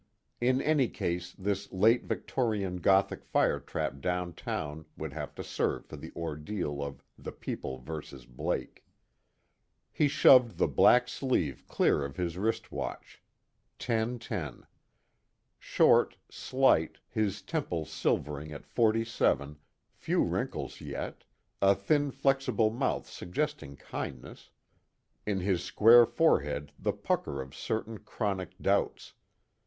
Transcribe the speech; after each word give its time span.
In 0.39 0.63
any 0.63 0.87
case 0.87 1.35
this 1.37 1.71
late 1.71 2.05
Victorian 2.05 2.77
Gothic 2.77 3.23
firetrap 3.23 4.01
downtown 4.01 4.85
would 4.97 5.13
have 5.13 5.35
to 5.35 5.43
serve 5.43 5.85
for 5.85 5.95
the 5.95 6.11
ordeal 6.15 6.81
of 6.81 7.03
The 7.19 7.31
People 7.31 7.77
vs. 7.77 8.25
Blake. 8.25 8.83
He 9.91 10.07
shoved 10.07 10.57
the 10.57 10.67
black 10.67 11.07
sleeve 11.07 11.65
clear 11.67 12.03
of 12.03 12.15
his 12.17 12.35
wrist 12.35 12.71
watch: 12.71 13.21
10:10. 13.77 14.63
Short, 15.59 16.17
slight, 16.31 16.97
his 17.07 17.43
temples 17.43 17.91
silvering 17.91 18.51
at 18.51 18.65
forty 18.65 19.05
seven; 19.05 19.59
few 19.93 20.23
wrinkles 20.23 20.81
yet; 20.81 21.25
a 21.61 21.75
thin 21.75 22.09
flexible 22.09 22.71
mouth 22.71 23.07
suggesting 23.07 23.75
kindness; 23.75 24.49
in 25.27 25.41
his 25.41 25.63
square 25.63 26.07
forehead 26.07 26.71
the 26.79 26.91
pucker 26.93 27.39
of 27.39 27.53
certain 27.55 27.99
chronic 27.99 28.57
doubts. 28.59 29.13